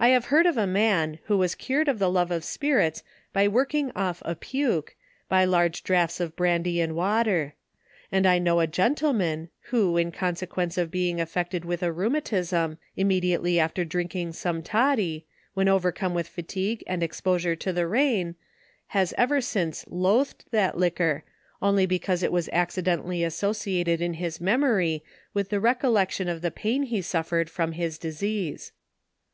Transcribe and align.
I 0.00 0.08
have 0.08 0.24
heard 0.32 0.46
of 0.46 0.56
a 0.56 0.66
man, 0.66 1.18
who 1.24 1.36
was 1.36 1.54
cured 1.54 1.86
of 1.86 1.98
the 1.98 2.10
love 2.10 2.30
of 2.30 2.44
spirits, 2.44 3.02
by 3.34 3.46
working 3.46 3.92
off 3.94 4.22
a 4.24 4.34
puke, 4.34 4.96
by 5.28 5.44
large 5.44 5.82
draughts 5.82 6.18
of 6.18 6.34
bran 6.34 6.62
dy 6.62 6.80
and 6.80 6.96
water, 6.96 7.54
and 8.10 8.26
I 8.26 8.38
know 8.38 8.60
a 8.60 8.66
gentleman, 8.66 9.50
who, 9.68 9.98
in 9.98 10.12
conse 10.12 10.46
quence 10.48 10.78
of 10.78 10.90
being 10.90 11.20
affected 11.20 11.62
with 11.66 11.82
a 11.82 11.92
rheumatism, 11.92 12.78
immediately 12.96 13.60
after 13.60 13.84
drinking 13.84 14.32
some 14.32 14.62
toddy, 14.62 15.26
when 15.52 15.68
overcome 15.68 16.14
with 16.14 16.26
fatigue 16.26 16.82
and 16.86 17.02
exposure 17.02 17.54
to 17.54 17.70
the 17.70 17.86
rain* 17.86 18.36
has 18.96 19.12
ever 19.18 19.42
since 19.42 19.84
loathed 19.90 20.46
that 20.52 20.78
li 20.78 20.88
quor, 20.88 21.20
only 21.60 21.84
because 21.84 22.22
it 22.22 22.32
was 22.32 22.48
accidentally 22.50 23.22
associated 23.22 24.00
in 24.00 24.14
his 24.14 24.40
memory 24.40 25.04
with 25.34 25.50
the 25.50 25.60
recollection 25.60 26.30
of 26.30 26.40
the 26.40 26.50
pain 26.50 26.84
he. 26.84 27.02
suffered 27.02 27.50
from 27.50 27.72
his 27.72 27.98
disease. 27.98 28.72